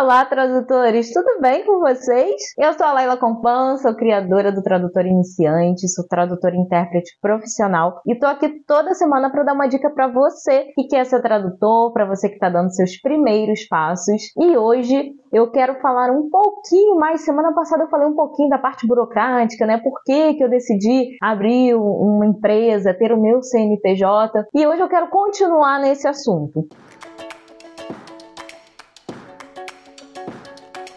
[0.00, 1.12] Olá, tradutores!
[1.12, 2.34] Tudo bem com vocês?
[2.58, 8.00] Eu sou a Laila Compan, sou criadora do Tradutor Iniciante, sou tradutora e intérprete profissional
[8.06, 11.92] e tô aqui toda semana para dar uma dica para você que quer ser tradutor,
[11.92, 14.32] para você que está dando seus primeiros passos.
[14.38, 17.20] E hoje eu quero falar um pouquinho mais.
[17.20, 19.78] Semana passada eu falei um pouquinho da parte burocrática, né?
[19.84, 24.46] Por que, que eu decidi abrir uma empresa, ter o meu CNPJ.
[24.54, 26.66] E hoje eu quero continuar nesse assunto.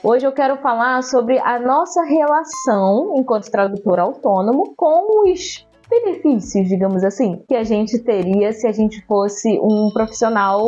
[0.06, 7.06] Hoje eu quero falar sobre a nossa relação enquanto tradutor autônomo com os benefícios, digamos
[7.06, 10.60] assim, que a gente teria se a gente fosse um profissional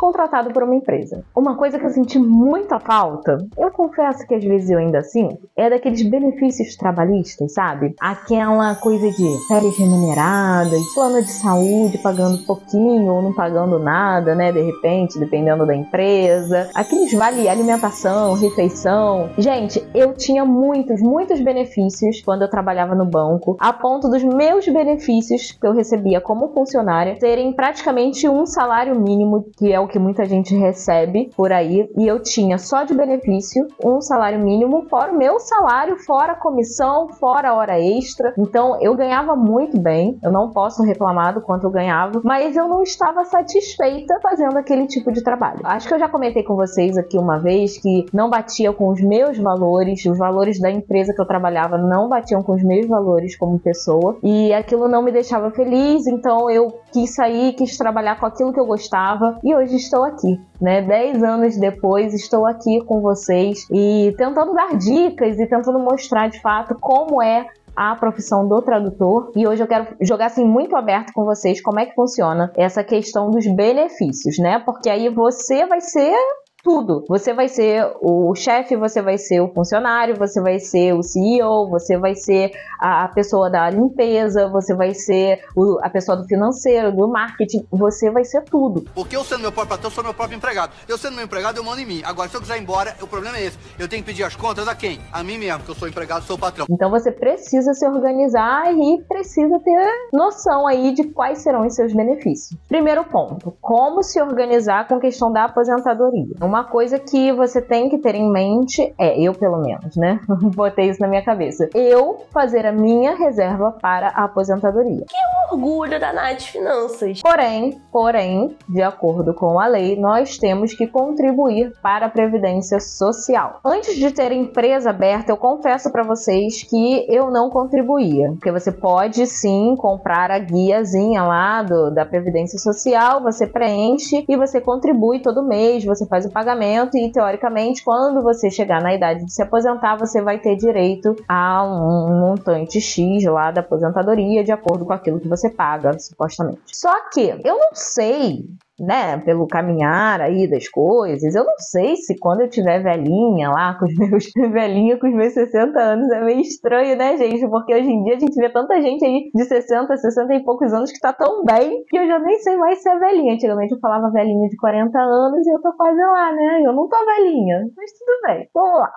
[0.00, 1.22] contratado por uma empresa.
[1.36, 5.46] Uma coisa que eu senti muita falta, eu confesso que às vezes eu ainda sinto,
[5.54, 7.94] é daqueles benefícios trabalhistas, sabe?
[8.00, 14.50] Aquela coisa de férias remuneradas, plano de saúde pagando pouquinho ou não pagando nada, né?
[14.50, 16.70] De repente, dependendo da empresa.
[16.74, 19.28] Aqueles vale alimentação, refeição.
[19.36, 24.66] Gente, eu tinha muitos, muitos benefícios quando eu trabalhava no banco, a ponto dos meus
[24.66, 29.98] benefícios que eu recebia como funcionária serem praticamente um salário mínimo, que é o que
[29.98, 35.12] muita gente recebe por aí, e eu tinha só de benefício um salário mínimo, fora
[35.12, 38.32] o meu salário, fora comissão, fora hora extra.
[38.38, 42.68] Então eu ganhava muito bem, eu não posso reclamar do quanto eu ganhava, mas eu
[42.68, 45.60] não estava satisfeita fazendo aquele tipo de trabalho.
[45.64, 49.00] Acho que eu já comentei com vocês aqui uma vez que não batia com os
[49.00, 53.36] meus valores, os valores da empresa que eu trabalhava não batiam com os meus valores
[53.36, 58.26] como pessoa, e aquilo não me deixava feliz, então eu quis sair, quis trabalhar com
[58.26, 60.82] aquilo que eu gostava, e hoje estou aqui, né?
[60.82, 66.40] Dez anos depois, estou aqui com vocês e tentando dar dicas e tentando mostrar de
[66.40, 71.12] fato como é a profissão do tradutor e hoje eu quero jogar assim muito aberto
[71.12, 74.58] com vocês como é que funciona essa questão dos benefícios, né?
[74.58, 76.14] Porque aí você vai ser
[76.62, 77.04] tudo.
[77.08, 81.68] Você vai ser o chefe, você vai ser o funcionário, você vai ser o CEO,
[81.68, 86.92] você vai ser a pessoa da limpeza, você vai ser o, a pessoa do financeiro,
[86.92, 88.84] do marketing, você vai ser tudo.
[88.94, 90.72] Porque eu sendo meu próprio patrão, sou meu próprio empregado.
[90.88, 92.02] Eu sendo meu empregado, eu mando em mim.
[92.04, 93.58] Agora, se eu quiser ir embora, o problema é esse.
[93.78, 95.00] Eu tenho que pedir as contas a quem?
[95.12, 96.66] A mim mesmo, que eu sou empregado, sou patrão.
[96.70, 101.92] Então você precisa se organizar e precisa ter noção aí de quais serão os seus
[101.92, 102.58] benefícios.
[102.68, 106.10] Primeiro ponto, como se organizar com a questão da aposentadoria
[106.50, 110.20] uma coisa que você tem que ter em mente é, eu pelo menos, né?
[110.54, 111.68] Botei isso na minha cabeça.
[111.72, 115.04] Eu fazer a minha reserva para a aposentadoria.
[115.08, 115.16] Que
[115.52, 117.20] orgulho da Nath Finanças.
[117.20, 123.60] Porém, porém, de acordo com a lei, nós temos que contribuir para a previdência social.
[123.64, 128.72] Antes de ter empresa aberta, eu confesso para vocês que eu não contribuía, porque você
[128.72, 135.20] pode sim comprar a guiazinha lá do, da previdência social, você preenche e você contribui
[135.20, 139.42] todo mês, você faz o pagamento e, teoricamente, quando você chegar na idade de se
[139.42, 144.92] aposentar, você vai ter direito a um montante X lá da aposentadoria, de acordo com
[144.92, 146.60] aquilo que você paga, supostamente.
[146.66, 148.46] Só que eu não sei
[148.80, 153.78] né, pelo caminhar aí das coisas, eu não sei se quando eu tiver velhinha lá,
[153.78, 157.46] com os meus velhinha com os meus 60 anos, é meio estranho, né, gente?
[157.48, 160.72] Porque hoje em dia a gente vê tanta gente aí de 60, 60 e poucos
[160.72, 163.34] anos que tá tão bem que eu já nem sei mais se é velhinha.
[163.34, 166.62] Antigamente eu falava velhinha de 40 anos e eu tô quase lá, né?
[166.64, 168.48] Eu não tô velhinha, mas tudo bem.
[168.54, 168.90] Vamos lá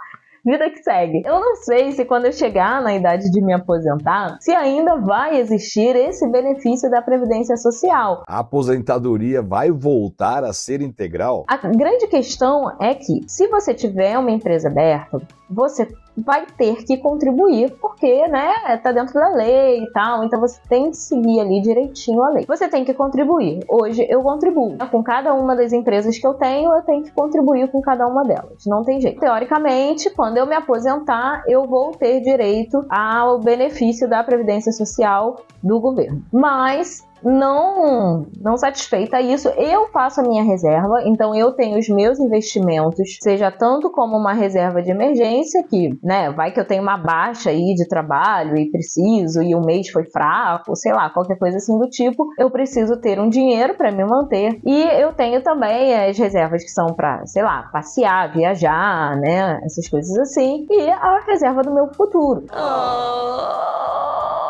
[0.45, 1.21] vida que segue.
[1.25, 5.37] Eu não sei se quando eu chegar na idade de me aposentar, se ainda vai
[5.37, 8.23] existir esse benefício da Previdência Social.
[8.27, 11.45] A aposentadoria vai voltar a ser integral?
[11.47, 15.17] A grande questão é que, se você tiver uma empresa aberta,
[15.49, 15.87] você
[16.18, 20.91] vai ter que contribuir, porque, né, tá dentro da lei e tal, então você tem
[20.91, 22.46] que seguir ali direitinho a lei.
[22.47, 23.59] Você tem que contribuir.
[23.68, 24.78] Hoje eu contribuo.
[24.91, 28.24] Com cada uma das empresas que eu tenho, eu tenho que contribuir com cada uma
[28.24, 28.66] delas.
[28.66, 29.19] Não tem jeito.
[29.19, 35.80] Teoricamente, quando eu me aposentar, eu vou ter direito ao benefício da Previdência Social do
[35.80, 36.22] governo.
[36.31, 42.19] Mas não não satisfeita isso, eu faço a minha reserva, então eu tenho os meus
[42.19, 46.97] investimentos, seja tanto como uma reserva de emergência, que, né, vai que eu tenho uma
[46.97, 51.57] baixa aí de trabalho e preciso, e o mês foi fraco, sei lá, qualquer coisa
[51.57, 54.59] assim do tipo, eu preciso ter um dinheiro para me manter.
[54.65, 59.88] E eu tenho também as reservas que são para, sei lá, passear, viajar, né, essas
[59.88, 62.45] coisas assim, e a reserva do meu futuro.
[62.51, 64.43] Oh.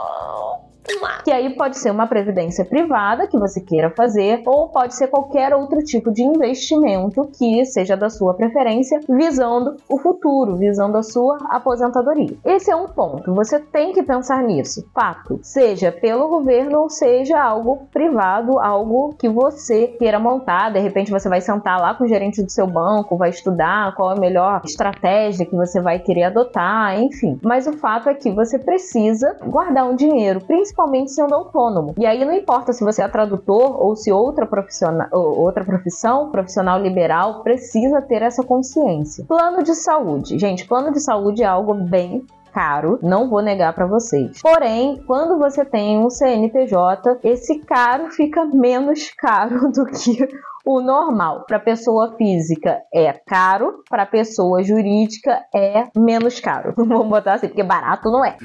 [1.24, 5.54] Que aí pode ser uma previdência privada que você queira fazer, ou pode ser qualquer
[5.54, 11.38] outro tipo de investimento que seja da sua preferência, visando o futuro, visando a sua
[11.50, 12.36] aposentadoria.
[12.44, 14.86] Esse é um ponto, você tem que pensar nisso.
[14.94, 20.72] Fato, seja pelo governo ou seja algo privado, algo que você queira montar.
[20.72, 24.12] De repente você vai sentar lá com o gerente do seu banco, vai estudar qual
[24.12, 27.40] é a melhor estratégia que você vai querer adotar, enfim.
[27.42, 31.94] Mas o fato é que você precisa guardar um dinheiro, principalmente sendo autônomo.
[31.98, 36.80] E aí não importa se você é tradutor ou se outra profissional, outra profissão, profissional
[36.82, 39.26] liberal, precisa ter essa consciência.
[39.26, 40.38] Plano de saúde.
[40.38, 44.40] Gente, plano de saúde é algo bem caro, não vou negar para vocês.
[44.42, 50.28] Porém, quando você tem um CNPJ, esse caro fica menos caro do que
[50.66, 51.46] o normal.
[51.48, 56.74] Para pessoa física é caro, para pessoa jurídica é menos caro.
[56.78, 58.38] Vamos botar assim, porque barato não é.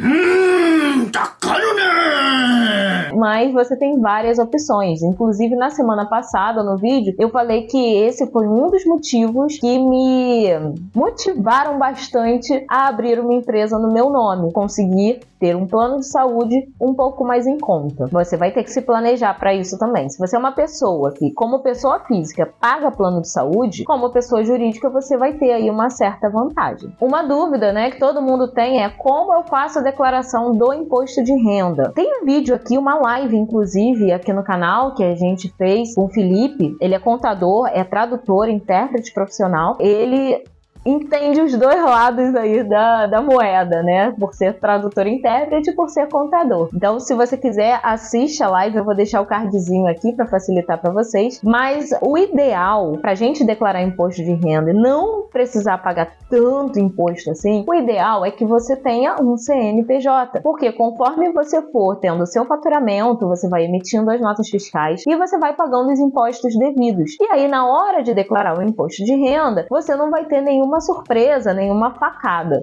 [1.07, 3.13] Tá caro né?
[3.15, 5.03] Mas você tem várias opções.
[5.03, 9.79] Inclusive, na semana passada, no vídeo, eu falei que esse foi um dos motivos que
[9.79, 10.49] me
[10.95, 14.53] motivaram bastante a abrir uma empresa no meu nome.
[14.53, 18.07] Conseguir ter um plano de saúde um pouco mais em conta.
[18.07, 20.09] Você vai ter que se planejar para isso também.
[20.09, 24.45] Se você é uma pessoa que, como pessoa física, paga plano de saúde, como pessoa
[24.45, 26.93] jurídica, você vai ter aí uma certa vantagem.
[27.01, 31.23] Uma dúvida, né, que todo mundo tem é como eu faço a declaração do imposto
[31.23, 31.93] de renda.
[31.95, 36.05] Tem um vídeo aqui, uma live, inclusive, aqui no canal que a gente fez com
[36.05, 36.77] o Felipe.
[36.81, 39.77] Ele é contador, é tradutor, intérprete profissional.
[39.81, 40.43] Ele
[40.89, 44.15] entende os dois lados aí da, da moeda, né?
[44.19, 46.71] Por ser tradutor e intérprete e por ser contador.
[46.75, 50.79] Então, se você quiser, assiste a live, eu vou deixar o cardzinho aqui para facilitar
[50.79, 51.41] para vocês.
[51.43, 57.31] Mas o ideal para gente declarar imposto de renda e não precisar pagar tanto imposto
[57.31, 60.41] assim, o ideal é que você tenha um CNPJ.
[60.41, 65.17] Porque conforme você for tendo o seu faturamento, você vai emitindo as notas fiscais e
[65.17, 67.17] você vai pagando os impostos devidos.
[67.21, 70.78] E aí, na hora de declarar o imposto de renda, você não vai ter nenhuma
[70.79, 72.63] nenhuma surpresa, nenhuma facada.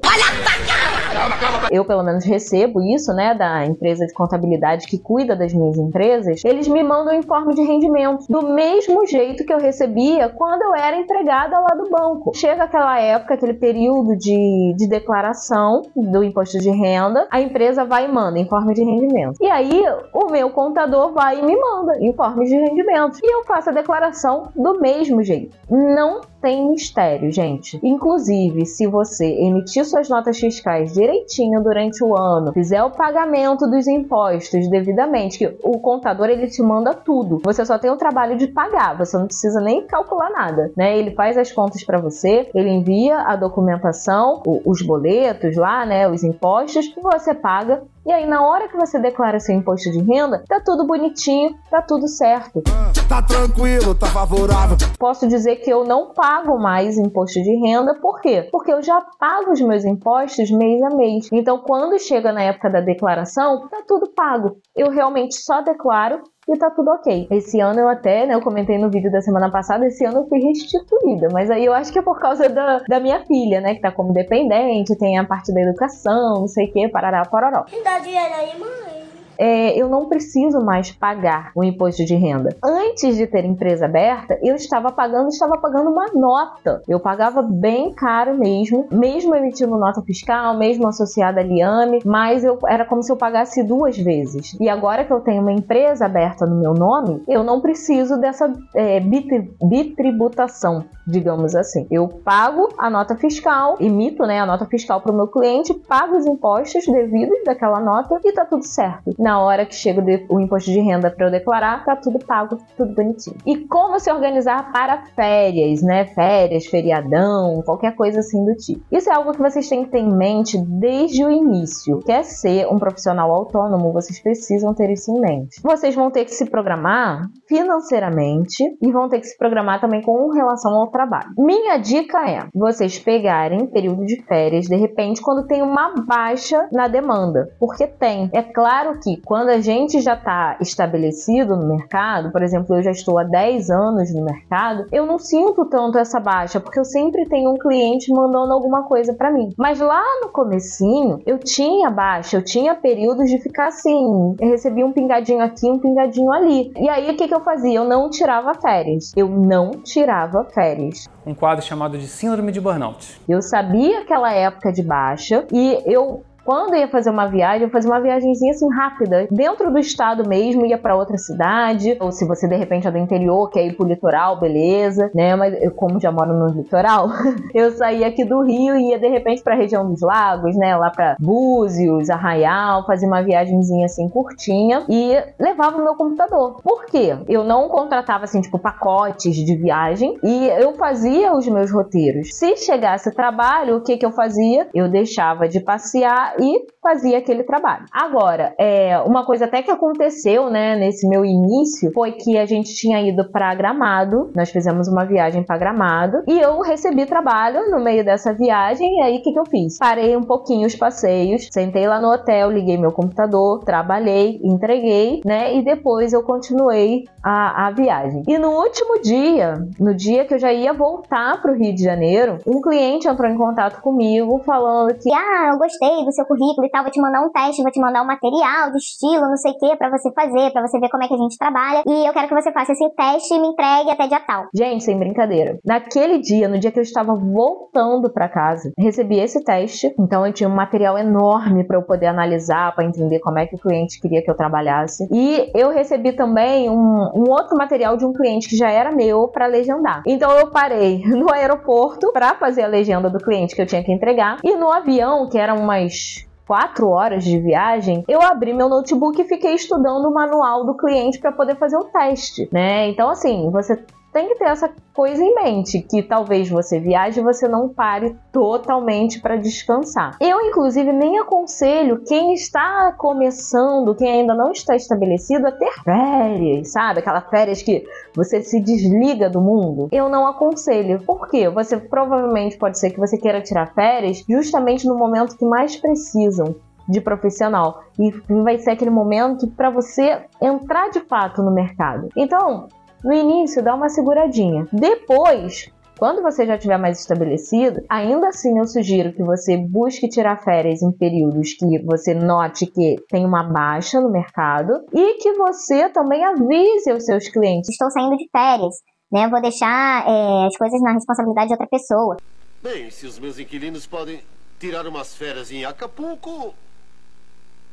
[1.72, 6.42] Eu, pelo menos, recebo isso, né, da empresa de contabilidade que cuida das minhas empresas.
[6.44, 10.98] Eles me mandam informe de rendimento do mesmo jeito que eu recebia quando eu era
[10.98, 12.32] empregada lá do banco.
[12.36, 18.06] Chega aquela época, aquele período de, de declaração do imposto de renda, a empresa vai
[18.06, 19.38] e manda informe de rendimento.
[19.42, 19.84] E aí,
[20.14, 23.20] o meu contador vai e me manda informe de rendimento.
[23.24, 25.56] E eu faço a declaração do mesmo jeito.
[25.70, 27.80] Não tem mistério, gente.
[27.82, 33.88] Inclusive, se você emitir suas notas fiscais direitinho durante o ano, fizer o pagamento dos
[33.88, 37.42] impostos devidamente, que o contador ele te manda tudo.
[37.44, 40.96] Você só tem o trabalho de pagar, você não precisa nem calcular nada, né?
[40.96, 46.24] Ele faz as contas para você, ele envia a documentação, os boletos lá, né, os
[46.24, 50.44] impostos, e você paga e aí, na hora que você declara seu imposto de renda,
[50.48, 52.62] tá tudo bonitinho, tá tudo certo.
[53.10, 54.78] Tá tranquilo, tá favorável.
[55.00, 58.48] Posso dizer que eu não pago mais imposto de renda, por quê?
[58.52, 61.30] Porque eu já pago os meus impostos mês a mês.
[61.32, 64.58] Então, quando chega na época da declaração, tá tudo pago.
[64.76, 67.28] Eu realmente só declaro e tá tudo ok.
[67.32, 70.28] Esse ano eu até, né, eu comentei no vídeo da semana passada, esse ano eu
[70.28, 73.76] fui restituída, mas aí eu acho que é por causa da, da minha filha, né,
[73.76, 77.66] que tá como dependente, tem a parte da educação, não sei o que, parará, pororó.
[77.72, 78.95] Me dá dinheiro aí, mãe
[79.38, 82.56] é, eu não preciso mais pagar o imposto de renda.
[82.64, 86.82] Antes de ter empresa aberta, eu estava pagando, estava pagando uma nota.
[86.88, 92.60] Eu pagava bem caro mesmo, mesmo emitindo nota fiscal, mesmo associada a Liame, mas eu
[92.68, 94.56] era como se eu pagasse duas vezes.
[94.60, 98.52] E agora que eu tenho uma empresa aberta no meu nome, eu não preciso dessa
[98.76, 101.88] é, bitributação, digamos assim.
[101.90, 106.16] Eu pago a nota fiscal, emito né, a nota fiscal para o meu cliente, pago
[106.18, 110.70] os impostos devidos daquela nota e tá tudo certo na hora que chega o, imposto
[110.70, 113.36] de renda para eu declarar, tá tudo pago, tudo bonitinho.
[113.44, 116.06] E como se organizar para férias, né?
[116.06, 118.86] Férias, feriadão, qualquer coisa assim do tipo.
[118.92, 122.02] Isso é algo que vocês têm que ter em mente desde o início.
[122.06, 125.60] Quer ser um profissional autônomo, vocês precisam ter isso em mente.
[125.64, 130.30] Vocês vão ter que se programar financeiramente e vão ter que se programar também com
[130.30, 131.30] relação ao trabalho.
[131.36, 136.88] Minha dica é vocês pegarem período de férias, de repente, quando tem uma baixa na
[136.88, 137.50] demanda.
[137.60, 138.30] Porque tem.
[138.32, 142.92] É claro que quando a gente já está estabelecido no mercado, por exemplo, eu já
[142.92, 147.26] estou há 10 anos no mercado, eu não sinto tanto essa baixa, porque eu sempre
[147.26, 149.50] tenho um cliente mandando alguma coisa para mim.
[149.58, 154.86] Mas lá no comecinho, eu tinha baixa, eu tinha períodos de ficar assim, eu recebia
[154.86, 156.72] um pingadinho aqui, um pingadinho ali.
[156.78, 157.80] E aí o que, que eu fazia?
[157.80, 159.12] Eu não tirava férias.
[159.16, 161.08] Eu não tirava férias.
[161.26, 163.20] Um quadro chamado de síndrome de burnout.
[163.28, 167.90] Eu sabia aquela época de baixa e eu quando ia fazer uma viagem, eu fazia
[167.90, 172.48] uma viagemzinha assim rápida, dentro do estado mesmo, ia para outra cidade, ou se você
[172.48, 175.36] de repente é do interior, quer ir pro litoral, beleza, né?
[175.36, 177.10] Mas eu, como já moro no litoral,
[177.52, 180.78] eu saía aqui do Rio e ia de repente para a região dos lagos, né?
[180.78, 186.62] Lá para Búzios, Arraial, fazia uma viagemzinha assim curtinha e levava o meu computador.
[186.62, 187.18] Por quê?
[187.28, 192.36] Eu não contratava assim, tipo, pacotes de viagem e eu fazia os meus roteiros.
[192.36, 194.68] Se chegasse trabalho, o que que eu fazia?
[194.76, 197.86] Eu deixava de passear e fazia aquele trabalho.
[197.92, 202.74] Agora, é, uma coisa até que aconteceu, né, nesse meu início, foi que a gente
[202.76, 207.84] tinha ido para Gramado, nós fizemos uma viagem para Gramado e eu recebi trabalho no
[207.84, 209.78] meio dessa viagem e aí o que que eu fiz?
[209.78, 215.56] Parei um pouquinho os passeios, sentei lá no hotel, liguei meu computador, trabalhei, entreguei, né,
[215.56, 218.24] e depois eu continuei a, a viagem.
[218.28, 221.84] E no último dia, no dia que eu já ia voltar para o Rio de
[221.84, 226.66] Janeiro, um cliente entrou em contato comigo falando que ah, eu gostei do seu currículo
[226.66, 229.38] e tal, vou te mandar um teste, vou te mandar um material de estilo, não
[229.38, 231.84] sei o que, para você fazer, para você ver como é que a gente trabalha.
[231.86, 234.46] E eu quero que você faça esse teste e me entregue até dia tal.
[234.54, 235.58] Gente, sem brincadeira.
[235.66, 239.94] Naquele dia, no dia que eu estava voltando para casa, recebi esse teste.
[240.00, 243.56] Então eu tinha um material enorme para eu poder analisar, para entender como é que
[243.56, 245.08] o cliente queria que eu trabalhasse.
[245.12, 249.28] E eu recebi também um, um outro material de um cliente que já era meu
[249.28, 250.04] para legendar.
[250.08, 253.92] Então eu parei no aeroporto para fazer a legenda do cliente que eu tinha que
[253.92, 256.15] entregar e no avião, que eram umas
[256.48, 261.20] quatro horas de viagem, eu abri meu notebook e fiquei estudando o manual do cliente
[261.20, 262.88] para poder fazer o teste, né?
[262.90, 263.84] Então, assim, você
[264.16, 268.16] tem que ter essa coisa em mente, que talvez você viaje e você não pare
[268.32, 270.16] totalmente para descansar.
[270.22, 276.72] Eu, inclusive, nem aconselho quem está começando, quem ainda não está estabelecido, a ter férias,
[276.72, 277.00] sabe?
[277.00, 279.90] Aquelas férias que você se desliga do mundo.
[279.92, 281.02] Eu não aconselho.
[281.02, 281.50] Por quê?
[281.50, 286.56] Você provavelmente pode ser que você queira tirar férias justamente no momento que mais precisam
[286.88, 292.08] de profissional e vai ser aquele momento para você entrar de fato no mercado.
[292.16, 292.70] Então,
[293.06, 294.68] no início, dá uma seguradinha.
[294.74, 300.44] Depois, quando você já estiver mais estabelecido, ainda assim eu sugiro que você busque tirar
[300.44, 305.88] férias em períodos que você note que tem uma baixa no mercado e que você
[305.90, 307.70] também avise os seus clientes.
[307.70, 308.74] Estou saindo de férias,
[309.12, 309.30] né?
[309.30, 312.18] Vou deixar é, as coisas na responsabilidade de outra pessoa.
[312.64, 314.20] Bem, se os meus inquilinos podem
[314.60, 316.56] tirar umas férias em Acapulco,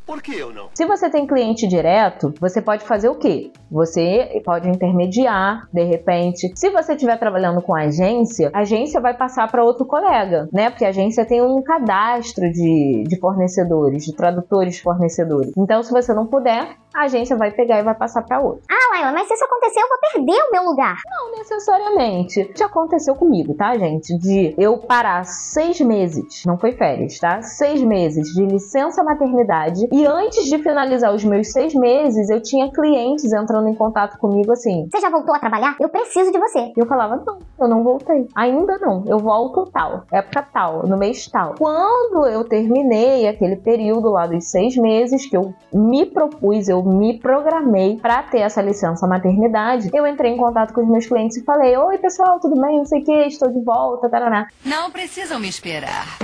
[0.07, 0.69] por que eu não?
[0.75, 3.53] Se você tem cliente direto, você pode fazer o quê?
[3.71, 6.53] Você pode intermediar, de repente.
[6.57, 10.71] Se você estiver trabalhando com agência, a agência vai passar para outro colega, né?
[10.71, 15.53] Porque a agência tem um cadastro de, de fornecedores, de tradutores fornecedores.
[15.57, 18.63] Então, se você não puder, a agência vai pegar e vai passar para outro.
[18.71, 20.97] Ah, Laila, mas se isso acontecer, eu vou perder o meu lugar.
[21.07, 22.51] Não necessariamente.
[22.57, 24.17] Já aconteceu comigo, tá, gente?
[24.19, 27.43] De eu parar seis meses, não foi férias, tá?
[27.43, 32.71] Seis meses de licença maternidade e antes de finalizar os meus seis meses, eu tinha
[32.71, 35.77] clientes entrando em contato comigo assim: Você já voltou a trabalhar?
[35.81, 36.73] Eu preciso de você.
[36.77, 38.27] E eu falava: Não, eu não voltei.
[38.35, 39.05] Ainda não.
[39.07, 41.55] Eu volto tal, época tal, no mês tal.
[41.59, 47.19] Quando eu terminei aquele período lá dos seis meses que eu me propus, eu me
[47.19, 51.45] programei para ter essa licença maternidade, eu entrei em contato com os meus clientes e
[51.45, 52.79] falei: Oi, pessoal, tudo bem?
[52.79, 54.49] Não sei o que, estou de volta, taraná.
[54.65, 56.19] Não precisam me esperar.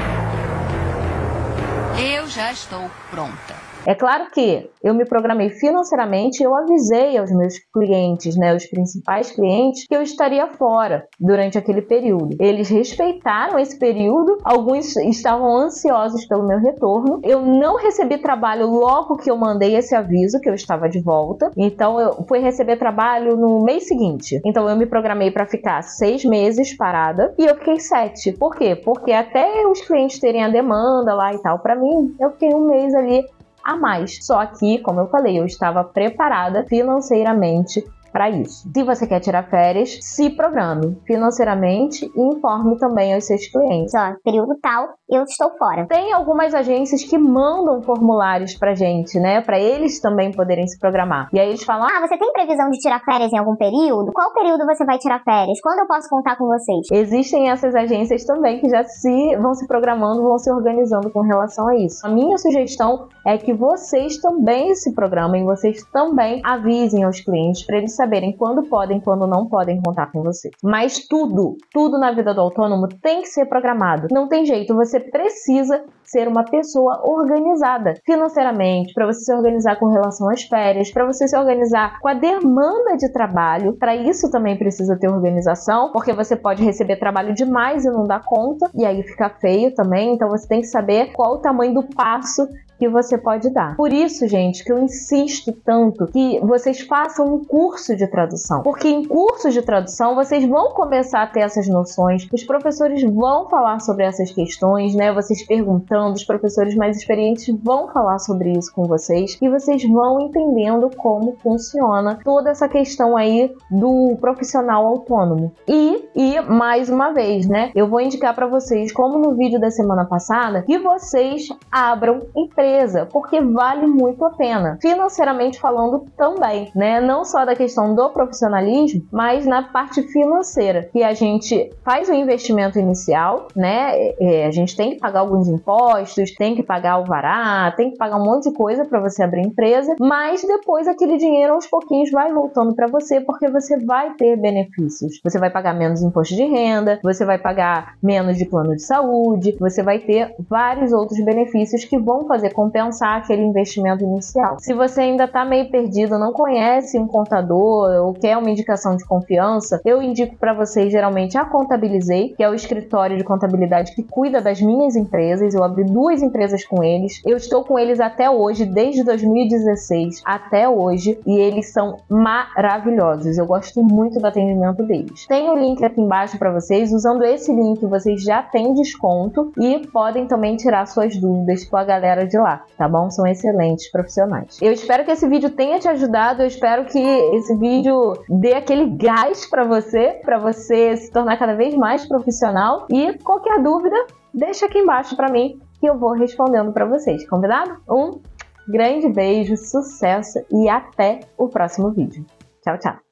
[1.98, 3.67] Eu já estou pronta.
[3.88, 9.30] É claro que eu me programei financeiramente eu avisei aos meus clientes, né, os principais
[9.30, 12.36] clientes, que eu estaria fora durante aquele período.
[12.38, 17.18] Eles respeitaram esse período, alguns estavam ansiosos pelo meu retorno.
[17.24, 21.50] Eu não recebi trabalho logo que eu mandei esse aviso que eu estava de volta,
[21.56, 24.38] então eu fui receber trabalho no mês seguinte.
[24.44, 28.32] Então eu me programei para ficar seis meses parada e eu fiquei sete.
[28.32, 28.76] Por quê?
[28.76, 32.66] Porque até os clientes terem a demanda lá e tal, para mim, eu fiquei um
[32.66, 33.24] mês ali
[33.68, 34.18] a mais.
[34.24, 38.68] Só que, como eu falei, eu estava preparada financeiramente para isso.
[38.74, 43.92] Se você quer tirar férias, se programe financeiramente e informe também aos seus clientes.
[43.94, 45.86] Ó, período tal, eu estou fora.
[45.86, 51.28] Tem algumas agências que mandam formulários pra gente, né, para eles também poderem se programar.
[51.32, 54.12] E aí eles falam: "Ah, você tem previsão de tirar férias em algum período?
[54.12, 55.60] Qual período você vai tirar férias?
[55.62, 59.66] Quando eu posso contar com vocês?" Existem essas agências também que já se vão se
[59.66, 62.06] programando, vão se organizando com relação a isso.
[62.06, 67.78] A minha sugestão é que vocês também se programem, vocês também avisem aos clientes para
[67.78, 70.50] eles saberem quando podem, quando não podem contar com você.
[70.62, 74.08] Mas tudo, tudo na vida do autônomo tem que ser programado.
[74.10, 79.88] Não tem jeito, você precisa ser uma pessoa organizada financeiramente, para você se organizar com
[79.88, 83.74] relação às férias, para você se organizar com a demanda de trabalho.
[83.74, 88.24] Para isso também precisa ter organização, porque você pode receber trabalho demais e não dar
[88.24, 90.14] conta, e aí fica feio também.
[90.14, 93.76] Então você tem que saber qual o tamanho do passo que você pode dar.
[93.76, 98.88] Por isso, gente, que eu insisto tanto que vocês façam um curso de tradução, porque
[98.88, 103.80] em cursos de tradução vocês vão começar a ter essas noções, os professores vão falar
[103.80, 105.12] sobre essas questões, né?
[105.12, 110.20] Vocês perguntando, os professores mais experientes vão falar sobre isso com vocês e vocês vão
[110.20, 115.52] entendendo como funciona toda essa questão aí do profissional autônomo.
[115.66, 117.72] E, e mais uma vez, né?
[117.74, 122.67] Eu vou indicar para vocês, como no vídeo da semana passada, que vocês abram empresas
[122.68, 124.78] empresa, porque vale muito a pena.
[124.80, 127.00] Financeiramente falando também, né?
[127.00, 132.14] Não só da questão do profissionalismo, mas na parte financeira, que a gente faz o
[132.14, 134.12] investimento inicial, né?
[134.20, 137.96] É, a gente tem que pagar alguns impostos, tem que pagar o vará, tem que
[137.96, 142.10] pagar um monte de coisa para você abrir empresa, mas depois aquele dinheiro aos pouquinhos
[142.10, 145.20] vai voltando para você porque você vai ter benefícios.
[145.24, 149.56] Você vai pagar menos imposto de renda, você vai pagar menos de plano de saúde,
[149.58, 154.56] você vai ter vários outros benefícios que vão fazer compensar aquele investimento inicial.
[154.58, 159.04] Se você ainda está meio perdido, não conhece um contador ou quer uma indicação de
[159.04, 164.02] confiança, eu indico para vocês geralmente a Contabilizei, que é o escritório de contabilidade que
[164.02, 165.54] cuida das minhas empresas.
[165.54, 167.22] Eu abri duas empresas com eles.
[167.24, 173.38] Eu estou com eles até hoje, desde 2016 até hoje, e eles são maravilhosos.
[173.38, 175.28] Eu gosto muito do atendimento deles.
[175.28, 176.92] Tem o link aqui embaixo para vocês.
[176.92, 181.84] Usando esse link, vocês já têm desconto e podem também tirar suas dúvidas com a
[181.84, 183.10] galera de lá tá bom?
[183.10, 184.58] São excelentes profissionais.
[184.60, 188.96] Eu espero que esse vídeo tenha te ajudado, eu espero que esse vídeo dê aquele
[188.96, 193.96] gás para você, para você se tornar cada vez mais profissional e qualquer dúvida,
[194.32, 197.76] deixa aqui embaixo para mim que eu vou respondendo para vocês, combinado?
[197.88, 198.20] Um
[198.68, 202.24] grande beijo, sucesso e até o próximo vídeo.
[202.62, 203.07] Tchau, tchau.